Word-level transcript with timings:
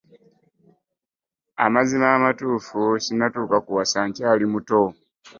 Amazima 1.65 2.07
amatuufu 2.17 2.79
ssinnatuuka 2.97 3.57
kuwasa 3.65 3.99
nkyali 4.07 4.45
muto. 4.53 4.81